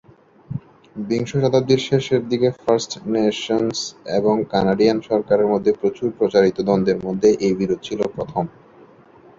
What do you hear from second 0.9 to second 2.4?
বিংশ শতাব্দীর শেষের